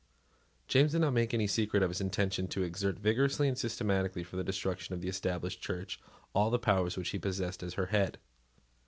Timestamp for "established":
5.09-5.61